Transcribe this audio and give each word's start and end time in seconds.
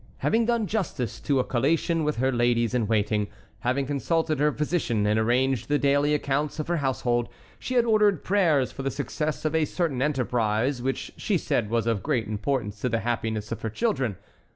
Having 0.17 0.45
done 0.47 0.65
justice 0.65 1.19
to 1.19 1.37
a 1.37 1.43
collation 1.43 2.03
with 2.03 2.15
her 2.15 2.31
ladies 2.31 2.73
in 2.73 2.87
waiting, 2.87 3.27
having 3.59 3.85
consulted 3.85 4.39
her 4.39 4.51
physician 4.51 5.05
and 5.05 5.19
arranged 5.19 5.67
the 5.69 5.77
daily 5.77 6.15
accounts 6.15 6.57
of 6.57 6.67
her 6.69 6.77
household, 6.77 7.29
she 7.59 7.75
had 7.75 7.85
ordered 7.85 8.23
prayers 8.23 8.71
for 8.71 8.81
the 8.81 8.89
success 8.89 9.45
of 9.45 9.53
a 9.53 9.63
certain 9.65 10.01
enterprise, 10.01 10.81
which 10.81 11.11
she 11.17 11.37
said 11.37 11.69
was 11.69 11.85
of 11.85 12.01
great 12.01 12.27
importance 12.27 12.81
to 12.81 12.89
the 12.89 13.01
happiness 13.01 13.51
of 13.51 13.61
her 13.61 13.69
children. 13.69 14.15